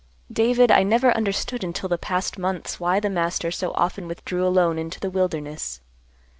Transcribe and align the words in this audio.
"David, 0.33 0.71
I 0.71 0.81
never 0.81 1.15
understood 1.15 1.63
until 1.63 1.87
the 1.87 1.99
past 1.99 2.39
months 2.39 2.79
why 2.79 2.99
the 2.99 3.07
Master 3.07 3.51
so 3.51 3.71
often 3.75 4.07
withdrew 4.07 4.43
alone 4.47 4.79
into 4.79 4.99
the 4.99 5.11
wilderness. 5.11 5.79